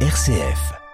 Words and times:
RCF. 0.00 0.85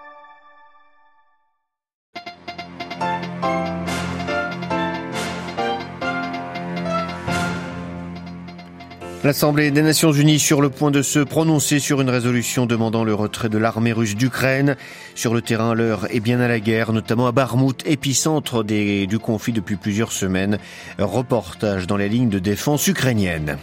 L'Assemblée 9.23 9.71
des 9.71 9.81
Nations 9.81 10.11
Unies 10.11 10.37
sur 10.37 10.61
le 10.61 10.69
point 10.69 10.91
de 10.91 11.01
se 11.01 11.19
prononcer 11.19 11.79
sur 11.79 12.01
une 12.01 12.09
résolution 12.09 12.65
demandant 12.65 13.05
le 13.05 13.13
retrait 13.13 13.47
de 13.47 13.57
l'armée 13.57 13.93
russe 13.93 14.17
d'Ukraine. 14.17 14.75
Sur 15.15 15.33
le 15.33 15.41
terrain, 15.41 15.73
l'heure 15.73 16.13
est 16.13 16.19
bien 16.19 16.41
à 16.41 16.49
la 16.49 16.59
guerre, 16.59 16.91
notamment 16.91 17.27
à 17.27 17.31
Barmout, 17.31 17.81
épicentre 17.85 18.65
du 18.65 19.19
conflit 19.19 19.53
depuis 19.53 19.77
plusieurs 19.77 20.11
semaines. 20.11 20.57
Reportage 20.99 21.87
dans 21.87 21.95
les 21.95 22.09
lignes 22.09 22.27
de 22.27 22.37
défense 22.37 22.85
ukrainiennes. 22.85 23.57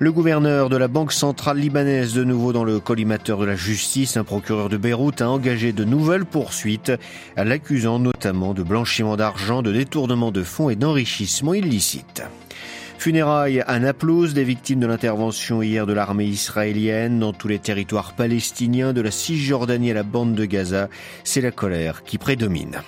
Le 0.00 0.10
gouverneur 0.10 0.68
de 0.68 0.76
la 0.76 0.88
Banque 0.88 1.12
centrale 1.12 1.58
libanaise, 1.58 2.12
de 2.12 2.24
nouveau 2.24 2.52
dans 2.52 2.64
le 2.64 2.80
collimateur 2.80 3.38
de 3.38 3.44
la 3.44 3.54
justice, 3.54 4.16
un 4.16 4.24
procureur 4.24 4.68
de 4.68 4.78
Beyrouth 4.78 5.20
a 5.20 5.30
engagé 5.30 5.72
de 5.72 5.84
nouvelles 5.84 6.24
poursuites, 6.24 6.90
l'accusant 7.36 8.00
notamment 8.00 8.52
de 8.52 8.64
blanchiment 8.64 9.16
d'argent, 9.16 9.62
de 9.62 9.70
détournement 9.70 10.32
de 10.32 10.42
fonds 10.42 10.70
et 10.70 10.76
d'enrichissement 10.76 11.54
illicite. 11.54 12.24
Funérailles 12.98 13.62
à 13.64 13.78
Naplouse, 13.78 14.34
des 14.34 14.42
victimes 14.42 14.80
de 14.80 14.86
l'intervention 14.88 15.62
hier 15.62 15.86
de 15.86 15.92
l'armée 15.92 16.24
israélienne 16.24 17.20
dans 17.20 17.32
tous 17.32 17.46
les 17.46 17.60
territoires 17.60 18.12
palestiniens 18.12 18.92
de 18.92 19.00
la 19.00 19.12
Cisjordanie 19.12 19.92
à 19.92 19.94
la 19.94 20.02
bande 20.02 20.34
de 20.34 20.44
Gaza. 20.44 20.88
C'est 21.22 21.40
la 21.40 21.52
colère 21.52 22.02
qui 22.02 22.18
prédomine. 22.18 22.82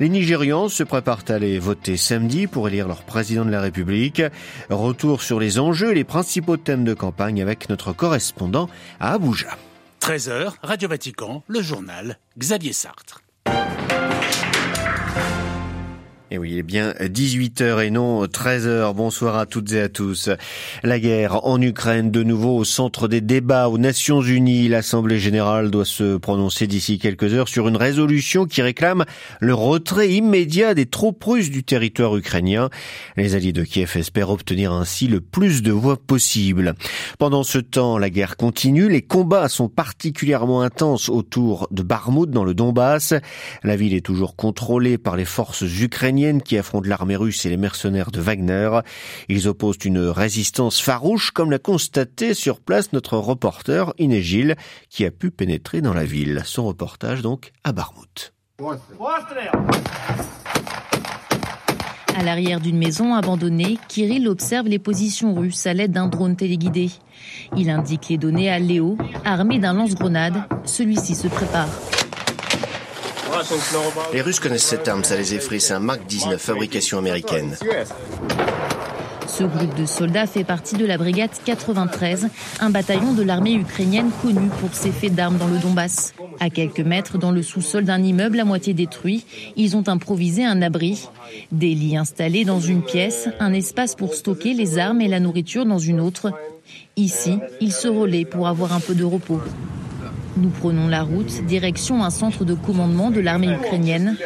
Les 0.00 0.10
Nigérians 0.10 0.68
se 0.68 0.82
préparent 0.82 1.24
à 1.28 1.32
aller 1.32 1.58
voter 1.58 1.96
samedi 1.96 2.46
pour 2.46 2.68
élire 2.68 2.88
leur 2.88 3.04
président 3.04 3.46
de 3.46 3.50
la 3.50 3.62
République. 3.62 4.22
Retour 4.68 5.22
sur 5.22 5.40
les 5.40 5.58
enjeux 5.58 5.92
et 5.92 5.94
les 5.94 6.04
principaux 6.04 6.58
thèmes 6.58 6.84
de 6.84 6.94
campagne 6.94 7.40
avec 7.40 7.70
notre 7.70 7.94
correspondant 7.94 8.68
à 9.00 9.14
Abuja. 9.14 9.56
13h, 10.02 10.52
Radio 10.62 10.88
Vatican, 10.90 11.42
le 11.48 11.62
journal 11.62 12.18
Xavier 12.38 12.74
Sartre. 12.74 13.22
Et 16.34 16.38
oui, 16.38 16.52
il 16.52 16.58
est 16.58 16.62
bien 16.62 16.94
18h 16.98 17.84
et 17.84 17.90
non 17.90 18.24
13h. 18.24 18.94
Bonsoir 18.94 19.36
à 19.36 19.44
toutes 19.44 19.70
et 19.72 19.82
à 19.82 19.90
tous. 19.90 20.30
La 20.82 20.98
guerre 20.98 21.44
en 21.44 21.60
Ukraine, 21.60 22.10
de 22.10 22.22
nouveau 22.22 22.56
au 22.56 22.64
centre 22.64 23.06
des 23.06 23.20
débats 23.20 23.68
aux 23.68 23.76
Nations 23.76 24.22
Unies. 24.22 24.66
L'Assemblée 24.66 25.18
générale 25.18 25.70
doit 25.70 25.84
se 25.84 26.16
prononcer 26.16 26.66
d'ici 26.66 26.98
quelques 26.98 27.34
heures 27.34 27.48
sur 27.50 27.68
une 27.68 27.76
résolution 27.76 28.46
qui 28.46 28.62
réclame 28.62 29.04
le 29.40 29.52
retrait 29.52 30.08
immédiat 30.08 30.72
des 30.72 30.86
troupes 30.86 31.22
russes 31.22 31.50
du 31.50 31.64
territoire 31.64 32.16
ukrainien. 32.16 32.70
Les 33.18 33.34
alliés 33.34 33.52
de 33.52 33.62
Kiev 33.62 33.92
espèrent 33.94 34.30
obtenir 34.30 34.72
ainsi 34.72 35.08
le 35.08 35.20
plus 35.20 35.60
de 35.60 35.70
voix 35.70 35.98
possible. 35.98 36.76
Pendant 37.18 37.42
ce 37.42 37.58
temps, 37.58 37.98
la 37.98 38.08
guerre 38.08 38.38
continue. 38.38 38.88
Les 38.88 39.02
combats 39.02 39.50
sont 39.50 39.68
particulièrement 39.68 40.62
intenses 40.62 41.10
autour 41.10 41.68
de 41.72 41.82
Barmout 41.82 42.30
dans 42.30 42.44
le 42.44 42.54
Donbass. 42.54 43.12
La 43.62 43.76
ville 43.76 43.92
est 43.92 44.00
toujours 44.00 44.34
contrôlée 44.34 44.96
par 44.96 45.16
les 45.16 45.26
forces 45.26 45.60
ukrainiennes 45.60 46.21
qui 46.42 46.56
affrontent 46.56 46.88
l'armée 46.88 47.16
russe 47.16 47.44
et 47.46 47.50
les 47.50 47.56
mercenaires 47.56 48.10
de 48.10 48.20
Wagner. 48.20 48.80
Ils 49.28 49.48
opposent 49.48 49.84
une 49.84 49.98
résistance 49.98 50.80
farouche, 50.80 51.30
comme 51.30 51.50
l'a 51.50 51.58
constaté 51.58 52.34
sur 52.34 52.60
place 52.60 52.92
notre 52.92 53.16
reporter 53.18 53.92
Inégil, 53.98 54.56
qui 54.88 55.04
a 55.04 55.10
pu 55.10 55.30
pénétrer 55.30 55.80
dans 55.80 55.94
la 55.94 56.04
ville. 56.04 56.42
Son 56.44 56.66
reportage 56.66 57.22
donc 57.22 57.52
à 57.64 57.72
Barmouth. 57.72 58.32
À 62.16 62.22
l'arrière 62.22 62.60
d'une 62.60 62.78
maison 62.78 63.14
abandonnée, 63.14 63.78
Kirill 63.88 64.28
observe 64.28 64.68
les 64.68 64.78
positions 64.78 65.34
russes 65.34 65.66
à 65.66 65.74
l'aide 65.74 65.92
d'un 65.92 66.08
drone 66.08 66.36
téléguidé. 66.36 66.90
Il 67.56 67.70
indique 67.70 68.08
les 68.10 68.18
données 68.18 68.50
à 68.50 68.58
Léo, 68.58 68.98
armé 69.24 69.58
d'un 69.58 69.72
lance-grenade. 69.72 70.44
Celui-ci 70.64 71.14
se 71.14 71.28
prépare. 71.28 71.68
Les 74.12 74.20
Russes 74.20 74.40
connaissent 74.40 74.64
cette 74.64 74.88
arme, 74.88 75.04
ça 75.04 75.16
les 75.16 75.34
effraie. 75.34 75.58
C'est 75.58 75.74
un 75.74 75.80
Mark 75.80 76.00
19, 76.06 76.40
fabrication 76.40 76.98
américaine. 76.98 77.56
Ce 79.26 79.44
groupe 79.44 79.74
de 79.76 79.86
soldats 79.86 80.26
fait 80.26 80.44
partie 80.44 80.76
de 80.76 80.84
la 80.84 80.98
brigade 80.98 81.30
93, 81.44 82.28
un 82.60 82.70
bataillon 82.70 83.14
de 83.14 83.22
l'armée 83.22 83.54
ukrainienne 83.54 84.10
connu 84.20 84.48
pour 84.60 84.74
ses 84.74 84.90
faits 84.90 85.14
d'armes 85.14 85.38
dans 85.38 85.46
le 85.46 85.58
Donbass. 85.58 86.12
À 86.38 86.50
quelques 86.50 86.80
mètres 86.80 87.16
dans 87.16 87.30
le 87.30 87.42
sous-sol 87.42 87.84
d'un 87.84 88.02
immeuble 88.02 88.40
à 88.40 88.44
moitié 88.44 88.74
détruit, 88.74 89.24
ils 89.56 89.74
ont 89.74 89.88
improvisé 89.88 90.44
un 90.44 90.60
abri. 90.60 91.08
Des 91.50 91.74
lits 91.74 91.96
installés 91.96 92.44
dans 92.44 92.60
une 92.60 92.82
pièce, 92.82 93.28
un 93.40 93.54
espace 93.54 93.94
pour 93.94 94.14
stocker 94.14 94.52
les 94.52 94.78
armes 94.78 95.00
et 95.00 95.08
la 95.08 95.18
nourriture 95.18 95.64
dans 95.64 95.78
une 95.78 96.00
autre. 96.00 96.32
Ici, 96.96 97.38
ils 97.60 97.72
se 97.72 97.88
relaient 97.88 98.26
pour 98.26 98.48
avoir 98.48 98.74
un 98.74 98.80
peu 98.80 98.94
de 98.94 99.04
repos. 99.04 99.40
Nous 100.36 100.48
prenons 100.48 100.88
la 100.88 101.02
route, 101.02 101.44
direction 101.46 102.02
un 102.02 102.10
centre 102.10 102.44
de 102.44 102.54
commandement 102.54 103.10
de 103.10 103.20
l'armée 103.20 103.52
ukrainienne. 103.52 104.16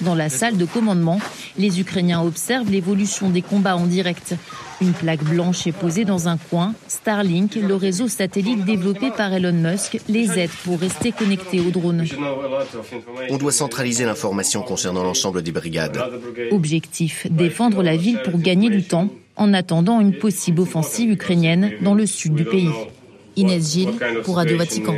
Dans 0.00 0.14
la 0.14 0.28
salle 0.28 0.56
de 0.56 0.64
commandement, 0.64 1.18
les 1.58 1.80
Ukrainiens 1.80 2.22
observent 2.22 2.70
l'évolution 2.70 3.28
des 3.28 3.42
combats 3.42 3.76
en 3.76 3.86
direct. 3.86 4.34
Une 4.80 4.92
plaque 4.92 5.22
blanche 5.22 5.66
est 5.66 5.72
posée 5.72 6.04
dans 6.04 6.28
un 6.28 6.36
coin. 6.36 6.74
Starlink, 6.88 7.54
le 7.56 7.74
réseau 7.74 8.08
satellite 8.08 8.64
développé 8.64 9.10
par 9.10 9.32
Elon 9.32 9.52
Musk, 9.52 10.00
les 10.08 10.38
aide 10.38 10.50
pour 10.64 10.80
rester 10.80 11.12
connectés 11.12 11.60
aux 11.60 11.70
drones. 11.70 12.04
On 13.30 13.36
doit 13.36 13.52
centraliser 13.52 14.04
l'information 14.04 14.62
concernant 14.62 15.04
l'ensemble 15.04 15.42
des 15.42 15.52
brigades. 15.52 16.02
Objectif, 16.50 17.26
défendre 17.30 17.82
la 17.82 17.96
ville 17.96 18.20
pour 18.24 18.40
gagner 18.40 18.70
du 18.70 18.82
temps 18.82 19.08
en 19.36 19.54
attendant 19.54 20.00
une 20.00 20.18
possible 20.18 20.60
offensive 20.60 21.10
ukrainienne 21.10 21.72
dans 21.80 21.94
le 21.94 22.06
sud 22.06 22.34
du 22.34 22.44
pays. 22.44 22.70
Inès 23.36 23.72
Gilles 23.72 23.98
pour 24.24 24.36
Radio 24.36 24.56
Vatican. 24.58 24.94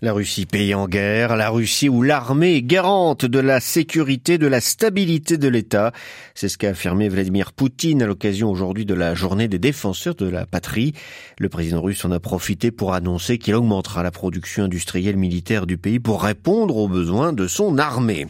La 0.00 0.12
Russie 0.12 0.46
pays 0.46 0.76
en 0.76 0.86
guerre, 0.86 1.34
la 1.34 1.50
Russie 1.50 1.88
où 1.88 2.04
l'armée 2.04 2.54
est 2.54 2.62
garante 2.62 3.24
de 3.24 3.40
la 3.40 3.58
sécurité, 3.58 4.38
de 4.38 4.46
la 4.46 4.60
stabilité 4.60 5.38
de 5.38 5.48
l'État. 5.48 5.90
C'est 6.36 6.48
ce 6.48 6.56
qu'a 6.56 6.68
affirmé 6.68 7.08
Vladimir 7.08 7.52
Poutine 7.52 8.00
à 8.00 8.06
l'occasion 8.06 8.48
aujourd'hui 8.48 8.86
de 8.86 8.94
la 8.94 9.16
journée 9.16 9.48
des 9.48 9.58
défenseurs 9.58 10.14
de 10.14 10.28
la 10.28 10.46
patrie. 10.46 10.92
Le 11.40 11.48
président 11.48 11.82
russe 11.82 12.04
en 12.04 12.12
a 12.12 12.20
profité 12.20 12.70
pour 12.70 12.94
annoncer 12.94 13.38
qu'il 13.38 13.56
augmentera 13.56 14.04
la 14.04 14.12
production 14.12 14.62
industrielle 14.62 15.16
militaire 15.16 15.66
du 15.66 15.78
pays 15.78 15.98
pour 15.98 16.22
répondre 16.22 16.76
aux 16.76 16.86
besoins 16.86 17.32
de 17.32 17.48
son 17.48 17.76
armée. 17.76 18.28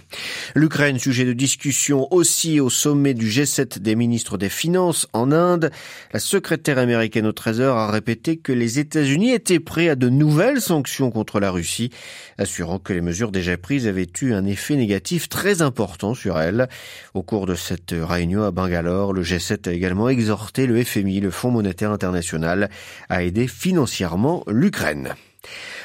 L'Ukraine, 0.55 0.99
sujet 0.99 1.27
de 1.27 1.35
discussion 1.35 2.09
aussi 2.11 2.61
au 2.61 2.71
sommet 2.71 3.13
du 3.13 3.29
G7 3.29 3.81
des 3.81 3.95
ministres 3.95 4.39
des 4.39 4.49
Finances 4.49 5.07
en 5.13 5.33
Inde. 5.33 5.71
La 6.15 6.19
secrétaire 6.19 6.79
américaine 6.79 7.27
au 7.27 7.33
Trésor 7.33 7.77
a 7.77 7.91
répété 7.91 8.39
que 8.39 8.53
les 8.53 8.79
États-Unis 8.79 9.33
étaient 9.33 9.61
prêts 9.61 9.91
à 9.91 9.97
de 9.97 10.09
nouvelles 10.09 10.63
sanctions 10.63 11.11
contre 11.11 11.41
la 11.41 11.51
Russie 11.51 11.58
Russie, 11.59 11.91
assurant 12.39 12.79
que 12.79 12.93
les 12.93 13.01
mesures 13.01 13.33
déjà 13.33 13.57
prises 13.57 13.87
avaient 13.87 14.07
eu 14.23 14.33
un 14.33 14.47
effet 14.47 14.77
négatif 14.77 15.29
très 15.29 15.61
important 15.61 16.15
sur 16.15 16.39
elle. 16.39 16.69
Au 17.15 17.23
cours 17.23 17.47
de 17.47 17.55
cette 17.55 17.95
réunion 17.95 18.45
à 18.45 18.51
Bangalore, 18.51 19.13
le 19.13 19.23
G7 19.23 19.69
a 19.69 19.73
également 19.73 20.09
exhorté 20.09 20.67
le 20.67 20.83
FMI, 20.83 21.21
le 21.21 21.31
Fonds 21.31 21.51
monétaire 21.51 21.91
international, 21.91 22.71
à 23.09 23.23
aider 23.23 23.49
financièrement 23.49 24.45
l'Ukraine. 24.47 25.15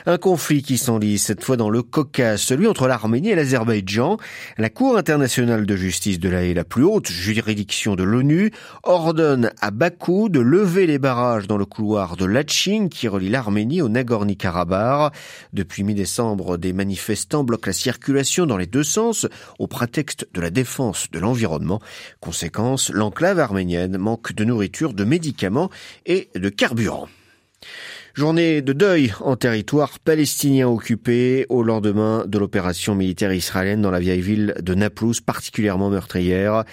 Un 0.06 0.18
conflit 0.18 0.64
qui 0.64 0.78
s'enlise 0.78 1.24
cette 1.24 1.44
fois 1.44 1.58
dans 1.58 1.70
le 1.70 1.82
Caucase, 1.82 2.42
celui 2.42 2.68
entre 2.68 2.88
l'Arménie 2.88 3.30
et 3.30 3.36
l'Azerbaïdjan. 3.36 4.18
La 4.58 4.70
Cour 4.70 4.98
internationale 4.98 5.66
de 5.66 5.76
justice 5.76 6.20
de 6.20 6.30
la 6.30 6.44
la 6.54 6.64
plus 6.66 6.84
haute 6.84 7.10
juridiction 7.10 7.96
de 7.96 8.04
l'ONU, 8.04 8.52
ordonne 8.84 9.52
à 9.62 9.72
Bakou 9.72 10.30
de 10.30 10.40
lever 10.40 10.88
les 10.88 11.00
barrages 11.00 11.48
dans 11.48 11.58
le 11.58 11.66
couloir 11.66 12.18
de 12.18 12.26
Lachin 12.26 12.90
qui 12.90 13.08
relie 13.08 13.30
l'Arménie 13.30 13.82
au 13.82 13.90
Nagorno-Karabakh. 13.90 15.14
Depuis 15.54 15.84
mi-décembre, 15.84 16.58
des 16.58 16.74
manifestants 16.74 17.44
bloquent 17.44 17.68
la 17.68 17.74
circulation 17.74 18.46
dans 18.46 18.58
les 18.58 18.68
deux 18.68 18.84
sens 18.84 19.26
au 19.58 19.68
prétexte 19.68 20.28
de 20.34 20.42
la 20.42 20.50
défense 20.50 21.10
de 21.12 21.20
l'environnement. 21.20 21.80
Conséquence, 22.20 22.90
l'enclave 22.90 23.40
arménienne 23.40 23.98
manque 23.98 24.34
de 24.34 24.44
nourriture, 24.44 24.94
de 24.94 25.06
médicaments 25.06 25.70
et 26.06 26.30
de 26.36 26.50
carburant. 26.50 27.08
Journée 28.16 28.62
de 28.62 28.74
deuil 28.74 29.12
en 29.22 29.36
territoire 29.36 29.98
palestinien 29.98 30.68
occupé 30.68 31.48
au 31.50 31.64
lendemain 31.64 32.26
de 32.28 32.38
l'opération 32.38 32.94
militaire 32.94 33.34
israélienne 33.34 33.82
dans 33.82 33.90
la 33.90 34.00
vieille 34.00 34.22
ville 34.22 34.54
de 34.62 34.76
Naplouse, 34.76 35.20
particulièrement 35.20 35.90
meurtrière. 35.90 36.64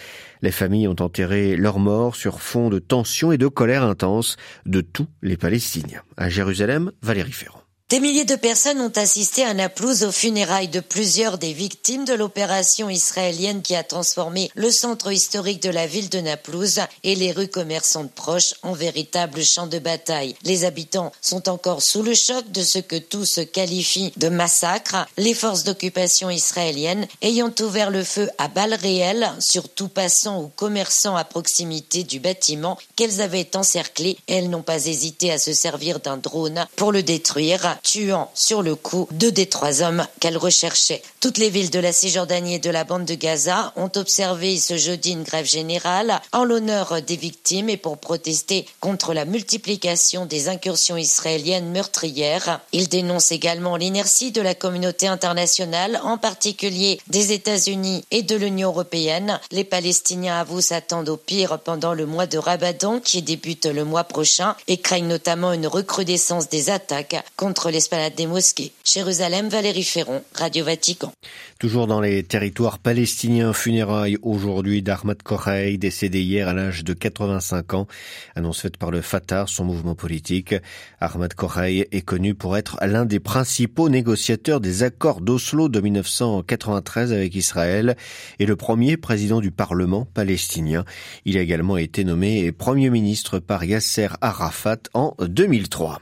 Les 0.43 0.51
familles 0.51 0.87
ont 0.87 0.97
enterré 1.01 1.57
leurs 1.57 1.79
morts 1.79 2.15
sur 2.15 2.43
fond 2.43 2.69
de 2.69 2.79
tension 2.79 3.33
et 3.33 3.39
de 3.39 3.49
colère 3.49 3.85
intense 3.85 4.37
de 4.67 4.83
tous 4.83 5.07
les 5.23 5.39
Palestiniens. 5.39 6.03
À 6.19 6.29
Jérusalem, 6.29 6.93
Valérie 7.01 7.33
Ferrand. 7.33 7.63
Des 7.91 7.99
milliers 7.99 8.25
de 8.25 8.37
personnes 8.37 8.81
ont 8.81 8.93
assisté 8.95 9.43
à 9.43 9.53
Naplouse 9.53 10.05
aux 10.05 10.13
funérailles 10.13 10.69
de 10.69 10.79
plusieurs 10.79 11.39
des 11.39 11.53
victimes 11.53 12.05
de 12.05 12.15
l'opération 12.15 12.89
israélienne 12.89 13.63
qui 13.63 13.75
a 13.75 13.83
transformé 13.83 14.49
le 14.55 14.71
centre 14.71 15.11
historique 15.11 15.61
de 15.61 15.71
la 15.71 15.89
ville 15.89 16.09
de 16.09 16.21
Naplouse 16.21 16.83
et 17.03 17.17
les 17.17 17.33
rues 17.33 17.49
commerçantes 17.49 18.13
proches 18.13 18.55
en 18.63 18.75
véritables 18.75 19.43
champs 19.43 19.67
de 19.67 19.81
bataille. 19.81 20.37
Les 20.45 20.65
habitants 20.65 21.11
sont 21.21 21.49
encore 21.49 21.83
sous 21.83 22.05
le 22.05 22.15
choc 22.15 22.49
de 22.53 22.63
ce 22.63 22.79
que 22.79 22.95
tous 22.95 23.41
qualifient 23.53 24.13
de 24.17 24.29
massacre, 24.29 25.09
les 25.19 25.35
forces 25.35 25.65
d'occupation 25.65 26.31
israéliennes 26.31 27.09
ayant 27.23 27.53
ouvert 27.59 27.91
le 27.91 28.05
feu 28.05 28.31
à 28.39 28.47
balles 28.47 28.75
réelles 28.75 29.33
sur 29.41 29.69
tout 29.69 29.89
passant 29.89 30.41
ou 30.41 30.47
commerçant 30.55 31.17
à 31.17 31.25
proximité 31.25 32.05
du 32.05 32.21
bâtiment 32.21 32.79
qu'elles 32.95 33.21
avaient 33.21 33.57
encerclé. 33.57 34.17
Elles 34.29 34.49
n'ont 34.49 34.63
pas 34.63 34.87
hésité 34.87 35.33
à 35.33 35.39
se 35.39 35.53
servir 35.53 35.99
d'un 35.99 36.19
drone 36.19 36.69
pour 36.77 36.93
le 36.93 37.03
détruire 37.03 37.80
tuant 37.83 38.31
sur 38.35 38.63
le 38.63 38.75
coup 38.75 39.09
deux 39.11 39.33
des 39.33 39.47
trois 39.47 39.83
hommes 39.83 40.07
qu'elle 40.21 40.37
recherchait. 40.37 41.03
Toutes 41.21 41.39
les 41.39 41.51
villes 41.51 41.71
de 41.71 41.81
la 41.81 41.93
Cisjordanie 41.93 42.55
et 42.55 42.59
de 42.59 42.71
la 42.71 42.85
bande 42.85 43.05
de 43.05 43.15
Gaza 43.15 43.73
ont 43.77 43.91
observé 43.97 44.59
ce 44.59 44.77
jeudi 44.77 45.13
une 45.13 45.23
grève 45.23 45.47
générale 45.47 46.21
en 46.33 46.45
l'honneur 46.45 47.03
des 47.03 47.17
victimes 47.17 47.69
et 47.69 47.77
pour 47.77 47.99
protester 47.99 48.67
contre 48.81 49.13
la 49.13 49.25
multiplication 49.25 50.27
des 50.27 50.49
incursions 50.49 50.97
israéliennes 50.97 51.71
meurtrières. 51.71 52.61
Ils 52.73 52.89
dénoncent 52.89 53.33
également 53.33 53.77
l'inertie 53.77 54.33
de 54.33 54.41
la 54.41 54.55
communauté 54.55 55.07
internationale, 55.09 56.01
en 56.03 56.19
particulier 56.19 57.01
des 57.09 57.33
États-Unis 57.33 58.05
et 58.11 58.23
de 58.23 58.37
l'Union 58.37 58.69
européenne. 58.69 59.41
Les 59.51 59.65
Palestiniens 59.65 60.41
avouent 60.41 60.61
s'attendre 60.61 61.13
au 61.13 61.17
pire 61.17 61.59
pendant 61.59 61.95
le 61.95 62.07
mois 62.07 62.27
de 62.27 62.39
Ramadan 62.39 63.01
qui 63.01 63.23
débute 63.23 63.67
le 63.67 63.85
mois 63.85 64.05
prochain 64.05 64.57
et 64.69 64.79
craignent 64.79 65.09
notamment 65.09 65.53
une 65.53 65.67
recrudescence 65.67 66.49
des 66.49 66.71
attaques 66.71 67.17
contre 67.37 67.70
l'esplanade 67.71 68.15
des 68.15 68.27
mosquées. 68.27 68.73
Jérusalem, 68.85 69.49
Valérie 69.49 69.85
Ferron, 69.85 70.23
Radio 70.35 70.65
Vatican. 70.65 71.13
Toujours 71.59 71.87
dans 71.87 72.01
les 72.01 72.23
territoires 72.23 72.79
palestiniens, 72.79 73.53
funérailles 73.53 74.17
aujourd'hui 74.23 74.83
d'Ahmad 74.83 75.23
Korey, 75.23 75.77
décédé 75.77 76.23
hier 76.23 76.49
à 76.49 76.55
l'âge 76.55 76.85
de 76.85 76.93
85 76.93 77.75
ans. 77.75 77.87
Annonce 78.35 78.61
faite 78.61 78.77
par 78.77 78.91
le 78.91 79.01
Fatah, 79.01 79.45
son 79.47 79.65
mouvement 79.65 79.95
politique. 79.95 80.55
Ahmad 81.01 81.35
Korey 81.35 81.89
est 81.91 82.03
connu 82.03 82.35
pour 82.35 82.57
être 82.57 82.79
l'un 82.83 83.05
des 83.05 83.21
principaux 83.21 83.89
négociateurs 83.89 84.61
des 84.61 84.83
accords 84.83 85.21
d'Oslo 85.21 85.69
de 85.69 85.81
1993 85.81 87.13
avec 87.13 87.35
Israël 87.35 87.97
et 88.39 88.47
le 88.47 88.57
premier 88.57 88.97
président 88.97 89.41
du 89.41 89.51
Parlement 89.51 90.07
palestinien. 90.07 90.85
Il 91.25 91.37
a 91.37 91.41
également 91.41 91.77
été 91.77 92.05
nommé 92.05 92.53
Premier 92.53 92.91
ministre 92.91 93.39
par 93.39 93.65
Yasser 93.65 94.09
Arafat 94.21 94.79
en 94.95 95.15
2003. 95.21 96.01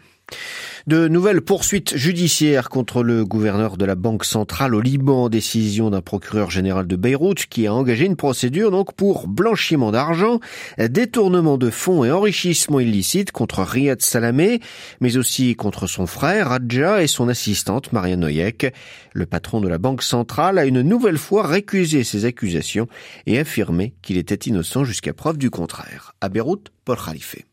De 0.87 1.09
nouvelles 1.09 1.41
poursuites 1.41 1.97
judiciaires 1.97 2.69
contre 2.69 3.03
le 3.03 3.25
gouverneur 3.25 3.77
de 3.77 3.85
la 3.85 3.95
Banque 3.95 4.25
centrale 4.25 4.75
au 4.75 4.81
Liban, 4.81 5.29
décision 5.29 5.91
d'un 5.91 6.01
procureur 6.01 6.51
général 6.51 6.87
de 6.87 6.97
Beyrouth 6.97 7.47
qui 7.47 7.67
a 7.67 7.75
engagé 7.75 8.07
une 8.07 8.17
procédure 8.17 8.71
donc 8.71 8.95
pour 8.95 9.27
blanchiment 9.27 9.91
d'argent, 9.91 10.41
détournement 10.79 11.59
de 11.59 11.71
fonds 11.71 12.05
et 12.05 12.13
enrichissement 12.13 12.81
illicite 12.81 13.33
contre 13.33 13.63
Riyad 13.63 14.01
Salamé, 14.01 14.61
mais 15.01 15.17
aussi 15.17 15.57
contre 15.57 15.87
son 15.87 16.07
frère 16.07 16.49
Radja 16.49 17.03
et 17.03 17.07
son 17.09 17.29
assistante 17.29 17.93
Marianne 17.93 18.21
Noyek. 18.21 18.73
Le 19.13 19.27
patron 19.27 19.61
de 19.61 19.69
la 19.69 19.79
Banque 19.79 20.03
centrale 20.03 20.59
a 20.59 20.65
une 20.65 20.83
nouvelle 20.83 21.19
fois 21.19 21.47
récusé 21.47 22.05
ces 22.05 22.25
accusations 22.25 22.89
et 23.27 23.39
affirmé 23.39 23.95
qu'il 24.03 24.17
était 24.17 24.49
innocent 24.49 24.85
jusqu'à 24.85 25.13
preuve 25.13 25.39
du 25.39 25.51
contraire. 25.51 26.15
À 26.21 26.29
Beyrouth, 26.29 26.69
Paul 26.85 26.99
Khalife. 27.05 27.48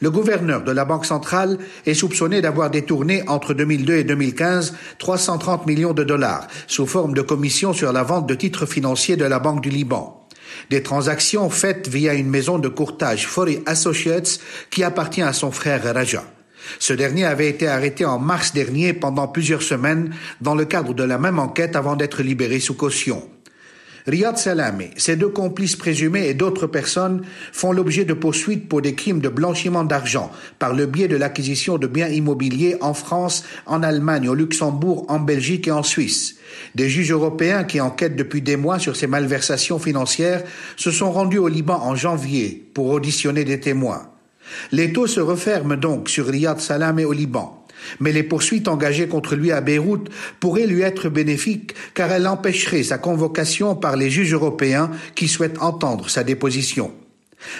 Le 0.00 0.10
gouverneur 0.10 0.62
de 0.62 0.70
la 0.70 0.84
Banque 0.84 1.06
centrale 1.06 1.58
est 1.84 1.94
soupçonné 1.94 2.40
d'avoir 2.40 2.70
détourné 2.70 3.24
entre 3.26 3.52
2002 3.52 3.96
et 3.96 4.04
2015 4.04 4.74
330 4.98 5.66
millions 5.66 5.92
de 5.92 6.04
dollars 6.04 6.46
sous 6.68 6.86
forme 6.86 7.14
de 7.14 7.22
commission 7.22 7.72
sur 7.72 7.92
la 7.92 8.04
vente 8.04 8.28
de 8.28 8.34
titres 8.34 8.66
financiers 8.66 9.16
de 9.16 9.24
la 9.24 9.40
Banque 9.40 9.60
du 9.60 9.70
Liban. 9.70 10.28
Des 10.70 10.82
transactions 10.82 11.50
faites 11.50 11.88
via 11.88 12.14
une 12.14 12.28
maison 12.28 12.58
de 12.58 12.68
courtage 12.68 13.26
Fori 13.26 13.60
Associates 13.66 14.38
qui 14.70 14.84
appartient 14.84 15.22
à 15.22 15.32
son 15.32 15.50
frère 15.50 15.82
Raja. 15.82 16.24
Ce 16.78 16.92
dernier 16.92 17.24
avait 17.24 17.48
été 17.48 17.66
arrêté 17.66 18.04
en 18.04 18.18
mars 18.18 18.52
dernier 18.52 18.92
pendant 18.92 19.26
plusieurs 19.26 19.62
semaines 19.62 20.14
dans 20.40 20.54
le 20.54 20.64
cadre 20.64 20.94
de 20.94 21.02
la 21.02 21.18
même 21.18 21.38
enquête 21.38 21.76
avant 21.76 21.96
d'être 21.96 22.22
libéré 22.22 22.60
sous 22.60 22.74
caution. 22.74 23.22
Riyad 24.08 24.38
Salamé, 24.38 24.90
ses 24.96 25.16
deux 25.16 25.28
complices 25.28 25.76
présumés 25.76 26.28
et 26.28 26.34
d'autres 26.34 26.66
personnes 26.66 27.20
font 27.52 27.72
l'objet 27.72 28.06
de 28.06 28.14
poursuites 28.14 28.66
pour 28.66 28.80
des 28.80 28.94
crimes 28.94 29.20
de 29.20 29.28
blanchiment 29.28 29.84
d'argent 29.84 30.32
par 30.58 30.72
le 30.72 30.86
biais 30.86 31.08
de 31.08 31.16
l'acquisition 31.16 31.76
de 31.76 31.86
biens 31.86 32.08
immobiliers 32.08 32.76
en 32.80 32.94
France, 32.94 33.44
en 33.66 33.82
Allemagne, 33.82 34.30
au 34.30 34.34
Luxembourg, 34.34 35.04
en 35.08 35.20
Belgique 35.20 35.68
et 35.68 35.72
en 35.72 35.82
Suisse. 35.82 36.36
Des 36.74 36.88
juges 36.88 37.12
européens 37.12 37.64
qui 37.64 37.82
enquêtent 37.82 38.16
depuis 38.16 38.40
des 38.40 38.56
mois 38.56 38.78
sur 38.78 38.96
ces 38.96 39.06
malversations 39.06 39.78
financières 39.78 40.42
se 40.78 40.90
sont 40.90 41.12
rendus 41.12 41.36
au 41.36 41.48
Liban 41.48 41.78
en 41.82 41.94
janvier 41.94 42.66
pour 42.72 42.86
auditionner 42.86 43.44
des 43.44 43.60
témoins. 43.60 44.08
Les 44.72 44.90
taux 44.94 45.06
se 45.06 45.20
referment 45.20 45.76
donc 45.76 46.08
sur 46.08 46.26
Riyad 46.26 46.60
Salamé 46.60 47.04
au 47.04 47.12
Liban. 47.12 47.57
Mais 48.00 48.12
les 48.12 48.22
poursuites 48.22 48.68
engagées 48.68 49.08
contre 49.08 49.36
lui 49.36 49.52
à 49.52 49.60
Beyrouth 49.60 50.08
pourraient 50.40 50.66
lui 50.66 50.82
être 50.82 51.08
bénéfiques 51.08 51.74
car 51.94 52.10
elles 52.12 52.26
empêcheraient 52.26 52.82
sa 52.82 52.98
convocation 52.98 53.74
par 53.74 53.96
les 53.96 54.10
juges 54.10 54.32
européens 54.32 54.90
qui 55.14 55.28
souhaitent 55.28 55.60
entendre 55.60 56.08
sa 56.08 56.24
déposition. 56.24 56.92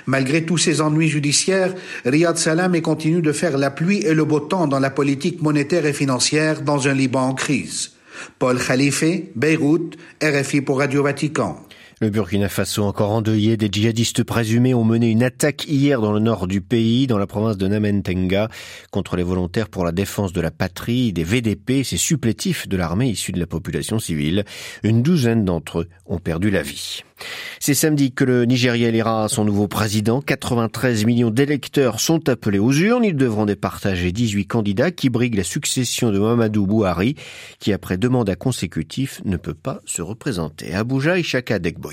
Malgré 0.06 0.44
tous 0.44 0.58
ces 0.58 0.80
ennuis 0.80 1.08
judiciaires, 1.08 1.74
Riyad 2.04 2.36
Salam 2.36 2.80
continue 2.80 3.22
de 3.22 3.32
faire 3.32 3.56
la 3.58 3.70
pluie 3.70 4.04
et 4.04 4.14
le 4.14 4.24
beau 4.24 4.40
temps 4.40 4.66
dans 4.66 4.80
la 4.80 4.90
politique 4.90 5.40
monétaire 5.40 5.86
et 5.86 5.92
financière 5.92 6.62
dans 6.62 6.88
un 6.88 6.94
Liban 6.94 7.28
en 7.28 7.34
crise. 7.34 7.92
Paul 8.38 8.58
Khalife, 8.58 9.04
Beyrouth, 9.36 9.96
RFI 10.22 10.60
pour 10.62 10.78
Radio 10.78 11.04
Vatican. 11.04 11.62
Le 12.00 12.10
Burkina 12.10 12.48
Faso, 12.48 12.84
encore 12.84 13.10
endeuillé, 13.10 13.56
des 13.56 13.68
djihadistes 13.72 14.22
présumés 14.22 14.72
ont 14.72 14.84
mené 14.84 15.10
une 15.10 15.24
attaque 15.24 15.66
hier 15.66 16.00
dans 16.00 16.12
le 16.12 16.20
nord 16.20 16.46
du 16.46 16.60
pays, 16.60 17.08
dans 17.08 17.18
la 17.18 17.26
province 17.26 17.56
de 17.56 17.66
Namentenga, 17.66 18.48
contre 18.92 19.16
les 19.16 19.24
volontaires 19.24 19.68
pour 19.68 19.84
la 19.84 19.90
défense 19.90 20.32
de 20.32 20.40
la 20.40 20.52
patrie, 20.52 21.12
des 21.12 21.24
VDP, 21.24 21.82
ces 21.82 21.96
supplétifs 21.96 22.68
de 22.68 22.76
l'armée 22.76 23.08
issus 23.08 23.32
de 23.32 23.40
la 23.40 23.48
population 23.48 23.98
civile. 23.98 24.44
Une 24.84 25.02
douzaine 25.02 25.44
d'entre 25.44 25.80
eux 25.80 25.88
ont 26.06 26.18
perdu 26.18 26.50
la 26.50 26.62
vie. 26.62 27.02
C'est 27.58 27.74
samedi 27.74 28.12
que 28.12 28.22
le 28.22 28.44
Nigeria 28.44 28.90
élira 28.90 29.28
son 29.28 29.44
nouveau 29.44 29.66
président. 29.66 30.20
93 30.20 31.04
millions 31.04 31.30
d'électeurs 31.30 31.98
sont 31.98 32.28
appelés 32.28 32.60
aux 32.60 32.72
urnes. 32.72 33.04
Ils 33.04 33.16
devront 33.16 33.44
départager 33.44 34.12
18 34.12 34.46
candidats 34.46 34.92
qui 34.92 35.10
briguent 35.10 35.34
la 35.34 35.42
succession 35.42 36.12
de 36.12 36.20
Mamadou 36.20 36.64
Bouhari, 36.66 37.16
qui 37.58 37.72
après 37.72 37.96
deux 37.96 38.08
mandats 38.08 38.36
consécutifs 38.36 39.20
ne 39.24 39.36
peut 39.36 39.54
pas 39.54 39.80
se 39.84 40.00
représenter. 40.00 40.72
Abuja 40.74 41.18
Ishaka 41.18 41.58
Degboye. 41.58 41.87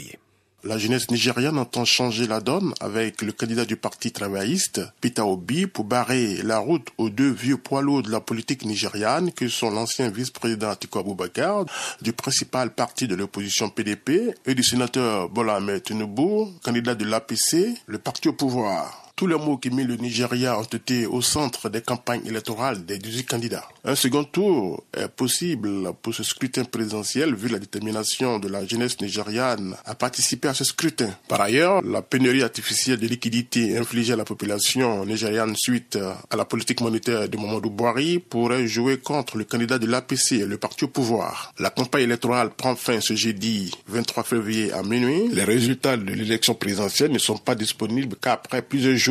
La 0.68 0.80
jeunesse 0.80 1.12
nigériane 1.12 1.60
entend 1.60 1.86
changer 1.86 2.26
la 2.26 2.42
donne 2.42 2.74
avec 2.80 3.22
le 3.22 3.32
candidat 3.32 3.66
du 3.66 3.76
parti 3.76 4.12
travailliste, 4.12 4.82
Peter 5.00 5.22
Obi, 5.22 5.68
pour 5.68 5.86
barrer 5.86 6.42
la 6.42 6.58
route 6.58 6.88
aux 6.98 7.12
deux 7.12 7.30
vieux 7.30 7.58
poids 7.58 7.84
lourds 7.84 8.02
de 8.02 8.10
la 8.10 8.20
politique 8.20 8.66
nigériane 8.66 9.32
que 9.32 9.48
sont 9.48 9.70
l'ancien 9.70 10.10
vice-président 10.10 10.72
Atiku 10.72 10.98
Abubakar, 10.98 11.66
du 12.02 12.14
principal 12.14 12.72
parti 12.74 13.08
de 13.08 13.14
l'opposition 13.14 13.70
PDP, 13.70 14.34
et 14.48 14.56
du 14.56 14.64
sénateur 14.64 15.30
Bola 15.30 15.58
Ahmed 15.58 15.84
Tinubu, 15.84 16.48
candidat 16.64 16.96
de 16.96 17.06
l'APC, 17.06 17.76
le 17.86 18.00
parti 18.00 18.28
au 18.30 18.34
pouvoir. 18.34 19.05
Tous 19.16 19.28
les 19.28 19.38
mots 19.38 19.56
qui 19.56 19.70
mis 19.70 19.86
le 19.86 19.96
Nigeria 19.96 20.60
ont 20.60 20.64
été 20.64 21.06
au 21.06 21.22
centre 21.22 21.70
des 21.70 21.82
campagnes 21.82 22.26
électorales 22.26 22.84
des 22.86 22.98
18 22.98 23.24
candidats. 23.24 23.66
Un 23.86 23.96
second 23.96 24.26
tour 24.26 24.84
est 24.94 25.08
possible 25.08 25.94
pour 26.02 26.14
ce 26.14 26.22
scrutin 26.22 26.66
présidentiel 26.66 27.34
vu 27.34 27.48
la 27.48 27.60
détermination 27.60 28.40
de 28.40 28.50
la 28.50 28.66
jeunesse 28.66 29.00
nigériane 29.00 29.78
à 29.86 29.96
participer 29.96 30.50
à 30.50 30.54
ce 30.54 30.66
scrutin. 30.66 31.16
Par 31.30 31.40
ailleurs, 31.40 31.82
la 31.82 32.02
pénurie 32.02 32.44
artificielle 32.44 33.00
de 33.00 33.08
liquidités 33.08 33.78
infligée 33.78 34.12
à 34.12 34.18
la 34.18 34.26
population 34.26 35.06
nigériane 35.06 35.56
suite 35.56 35.98
à 36.30 36.36
la 36.36 36.44
politique 36.44 36.82
monétaire 36.82 37.30
de 37.30 37.38
Mamadou 37.38 37.70
Bouhari 37.70 38.20
pourrait 38.20 38.68
jouer 38.68 38.98
contre 38.98 39.38
le 39.38 39.46
candidat 39.46 39.80
de 39.80 39.88
l'APC, 39.88 40.46
le 40.46 40.58
parti 40.58 40.84
au 40.84 40.90
pouvoir. 40.90 41.54
La 41.58 41.70
campagne 41.70 42.04
électorale 42.04 42.50
prend 42.50 42.76
fin 42.76 43.00
ce 43.00 43.16
jeudi 43.16 43.72
23 43.88 44.24
février 44.24 44.74
à 44.74 44.84
minuit. 44.84 45.30
Les 45.32 45.46
résultats 45.46 45.96
de 45.96 46.04
l'élection 46.04 46.54
présidentielle 46.54 47.14
ne 47.14 47.18
sont 47.18 47.38
pas 47.38 47.56
disponibles 47.56 48.18
qu'après 48.22 48.62
plusieurs 48.62 48.98
jours 48.98 49.05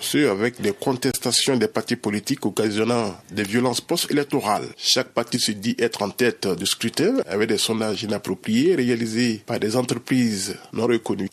ceux 0.00 0.30
avec 0.30 0.60
des 0.60 0.72
contestations 0.72 1.56
des 1.56 1.68
partis 1.68 1.96
politiques 1.96 2.44
occasionnant 2.44 3.14
des 3.30 3.44
violences 3.44 3.80
post-électorales. 3.80 4.66
Chaque 4.76 5.08
parti 5.08 5.38
se 5.38 5.52
dit 5.52 5.76
être 5.78 6.02
en 6.02 6.10
tête 6.10 6.48
du 6.48 6.66
scrutin 6.66 7.18
avec 7.26 7.48
des 7.48 7.58
sondages 7.58 8.02
inappropriés 8.02 8.74
réalisés 8.74 9.42
par 9.46 9.60
des 9.60 9.76
entreprises 9.76 10.56
non 10.72 10.86
reconnues. 10.86 11.28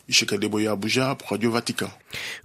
Radio 1.28 1.50
Vatican. 1.50 1.90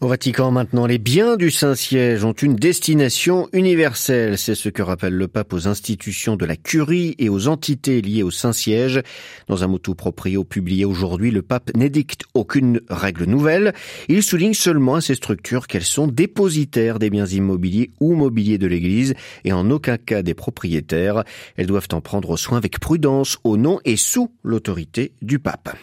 Au 0.01 0.07
Vatican 0.07 0.51
maintenant, 0.51 0.85
les 0.85 0.97
biens 0.97 1.37
du 1.37 1.51
Saint-Siège 1.51 2.23
ont 2.23 2.33
une 2.33 2.55
destination 2.55 3.47
universelle. 3.53 4.37
C'est 4.37 4.55
ce 4.55 4.69
que 4.69 4.81
rappelle 4.81 5.13
le 5.13 5.27
pape 5.27 5.53
aux 5.53 5.67
institutions 5.67 6.35
de 6.35 6.45
la 6.45 6.55
curie 6.55 7.15
et 7.19 7.29
aux 7.29 7.47
entités 7.47 8.01
liées 8.01 8.23
au 8.23 8.31
Saint-Siège. 8.31 9.01
Dans 9.47 9.63
un 9.63 9.67
motu 9.67 9.93
proprio 9.95 10.43
publié 10.43 10.85
aujourd'hui, 10.85 11.31
le 11.31 11.41
pape 11.41 11.71
n'édicte 11.75 12.23
aucune 12.33 12.81
règle 12.89 13.25
nouvelle. 13.25 13.73
Il 14.09 14.23
souligne 14.23 14.53
seulement 14.53 14.95
à 14.95 15.01
ces 15.01 15.15
structures 15.15 15.50
qu'elles 15.59 15.83
sont 15.83 16.07
dépositaires 16.07 16.99
des 16.99 17.09
biens 17.09 17.25
immobiliers 17.25 17.91
ou 17.99 18.15
mobiliers 18.15 18.57
de 18.57 18.67
l'Église 18.67 19.13
et 19.43 19.53
en 19.53 19.69
aucun 19.69 19.97
cas 19.97 20.21
des 20.21 20.33
propriétaires. 20.33 21.23
Elles 21.57 21.67
doivent 21.67 21.87
en 21.93 22.01
prendre 22.01 22.37
soin 22.37 22.57
avec 22.57 22.79
prudence 22.79 23.37
au 23.43 23.57
nom 23.57 23.79
et 23.85 23.97
sous 23.97 24.31
l'autorité 24.43 25.11
du 25.21 25.39
pape. 25.39 25.75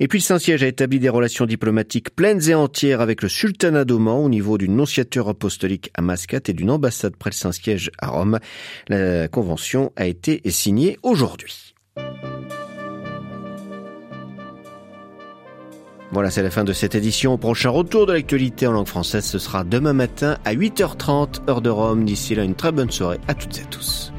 Et 0.00 0.08
puis 0.08 0.18
le 0.18 0.24
Saint-Siège 0.24 0.62
a 0.62 0.66
établi 0.66 0.98
des 0.98 1.08
relations 1.08 1.46
diplomatiques 1.46 2.14
pleines 2.14 2.48
et 2.48 2.54
entières 2.54 3.00
avec 3.00 3.22
le 3.22 3.28
sultanat 3.28 3.84
d'Oman 3.84 4.24
au 4.24 4.28
niveau 4.28 4.58
d'une 4.58 4.76
nonciature 4.76 5.28
apostolique 5.28 5.90
à 5.94 6.02
Mascate 6.02 6.48
et 6.48 6.52
d'une 6.52 6.70
ambassade 6.70 7.16
près 7.16 7.30
le 7.30 7.36
Saint-Siège 7.36 7.90
à 7.98 8.08
Rome. 8.08 8.38
La 8.88 9.28
convention 9.28 9.92
a 9.96 10.06
été 10.06 10.40
signée 10.50 10.98
aujourd'hui. 11.02 11.73
Voilà, 16.14 16.30
c'est 16.30 16.44
la 16.44 16.50
fin 16.50 16.62
de 16.62 16.72
cette 16.72 16.94
édition. 16.94 17.36
prochain 17.38 17.70
retour 17.70 18.06
de 18.06 18.12
l'actualité 18.12 18.68
en 18.68 18.72
langue 18.72 18.86
française, 18.86 19.24
ce 19.24 19.40
sera 19.40 19.64
demain 19.64 19.92
matin 19.92 20.38
à 20.44 20.54
8h30, 20.54 21.50
heure 21.50 21.60
de 21.60 21.70
Rome. 21.70 22.04
D'ici 22.04 22.36
là, 22.36 22.44
une 22.44 22.54
très 22.54 22.70
bonne 22.70 22.92
soirée 22.92 23.18
à 23.26 23.34
toutes 23.34 23.58
et 23.58 23.62
à 23.62 23.64
tous. 23.64 24.13